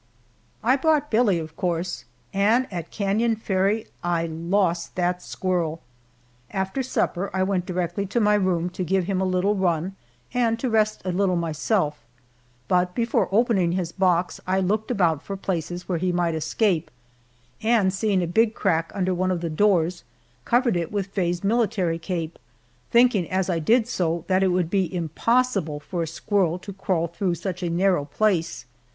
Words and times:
I 0.63 0.77
brought 0.77 1.11
Billie, 1.11 1.37
of 1.37 1.55
course, 1.55 2.05
and 2.33 2.65
at 2.73 2.89
Canon 2.89 3.35
Ferry 3.35 3.85
I 4.03 4.25
lost 4.25 4.95
that 4.95 5.21
squirrel! 5.21 5.79
After 6.49 6.81
supper 6.81 7.29
I 7.35 7.43
went 7.43 7.67
directly 7.67 8.07
to 8.07 8.19
my 8.19 8.33
room 8.33 8.71
to 8.71 8.83
give 8.83 9.03
him 9.03 9.21
a 9.21 9.25
little 9.25 9.53
run 9.53 9.95
and 10.33 10.57
to 10.57 10.71
rest 10.71 11.03
a 11.05 11.11
little 11.11 11.35
myself, 11.35 12.03
but 12.67 12.95
before 12.95 13.29
opening 13.31 13.73
his 13.73 13.91
box 13.91 14.41
I 14.47 14.59
looked 14.59 14.89
about 14.89 15.21
for 15.21 15.37
places 15.37 15.87
where 15.87 15.99
he 15.99 16.11
might 16.11 16.33
escape, 16.33 16.89
and 17.61 17.93
seeing 17.93 18.23
a 18.23 18.25
big 18.25 18.55
crack 18.55 18.91
under 18.95 19.13
one 19.13 19.29
of 19.29 19.41
the 19.41 19.51
doors, 19.51 20.03
covered 20.45 20.75
it 20.75 20.91
with 20.91 21.13
Faye's 21.13 21.43
military 21.43 21.99
cape, 21.99 22.39
thinking, 22.89 23.29
as 23.29 23.51
I 23.51 23.59
did 23.59 23.87
so, 23.87 24.25
that 24.27 24.41
it 24.41 24.47
would 24.47 24.71
be 24.71 24.91
impossible 24.95 25.79
for 25.79 26.01
a 26.01 26.07
squirrel 26.07 26.57
to 26.57 26.73
crawl 26.73 27.05
through 27.05 27.35
such 27.35 27.61
a 27.61 27.69
narrow 27.69 28.05
place. 28.05 28.65